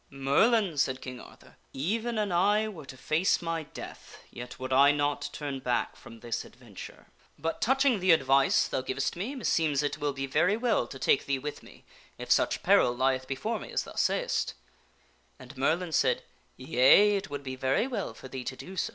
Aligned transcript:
"Merlin," 0.09 0.79
said 0.79 0.99
King 0.99 1.19
Arthur," 1.19 1.57
even 1.73 2.17
an 2.17 2.31
I 2.31 2.67
were 2.67 2.87
to 2.87 2.97
face 2.97 3.39
my 3.39 3.61
death, 3.61 4.17
yet 4.31 4.57
would 4.59 4.73
I 4.73 4.91
not 4.91 5.29
turn 5.31 5.59
back 5.59 5.95
from 5.95 6.21
this 6.21 6.43
adventure. 6.43 7.05
But 7.37 7.61
touching 7.61 7.99
the 7.99 8.11
advice 8.11 8.67
thou 8.67 8.81
givest 8.81 9.15
me, 9.15 9.35
meseems 9.35 9.83
it 9.83 9.99
will 9.99 10.13
be 10.13 10.25
very 10.25 10.57
well 10.57 10.87
to 10.87 10.97
take 10.97 11.27
thee 11.27 11.37
with 11.37 11.61
me 11.61 11.85
if 12.17 12.31
such 12.31 12.63
peril 12.63 12.97
lieth 12.97 13.27
before 13.27 13.59
me 13.59 13.71
as 13.71 13.83
thou 13.83 13.93
sayest" 13.93 14.55
And 15.37 15.55
Merlin 15.55 15.91
said," 15.91 16.23
Yea, 16.57 17.15
it 17.17 17.29
would 17.29 17.43
be 17.43 17.55
very 17.55 17.85
well 17.85 18.15
for 18.15 18.27
thee 18.27 18.43
to 18.45 18.55
do 18.55 18.77
so." 18.77 18.89